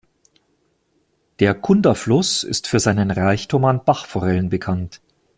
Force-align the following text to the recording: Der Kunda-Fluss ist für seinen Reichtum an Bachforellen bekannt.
Der 1.39 1.53
Kunda-Fluss 1.53 2.43
ist 2.43 2.65
für 2.67 2.79
seinen 2.79 3.11
Reichtum 3.11 3.65
an 3.65 3.83
Bachforellen 3.85 4.49
bekannt. 4.49 4.99